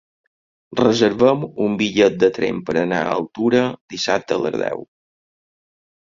[0.77, 3.63] Reserva'm un bitllet de tren per anar a Altura
[3.97, 4.85] dissabte a les deu.